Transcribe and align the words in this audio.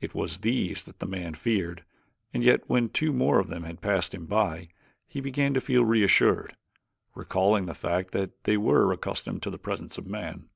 It 0.00 0.16
was 0.16 0.38
these 0.38 0.82
that 0.82 0.98
the 0.98 1.06
man 1.06 1.34
feared 1.34 1.84
and 2.32 2.42
yet 2.42 2.68
when 2.68 2.88
two 2.88 3.12
more 3.12 3.38
of 3.38 3.46
them 3.46 3.62
had 3.62 3.80
passed 3.80 4.12
him 4.12 4.26
by 4.26 4.70
he 5.06 5.20
began 5.20 5.54
to 5.54 5.60
feel 5.60 5.84
reassured, 5.84 6.56
recalling 7.14 7.66
the 7.66 7.72
fact 7.74 8.10
that 8.14 8.42
they 8.42 8.56
were 8.56 8.92
accustomed 8.92 9.44
to 9.44 9.50
the 9.50 9.56
presence 9.58 9.96
of 9.96 10.08
man. 10.08 10.48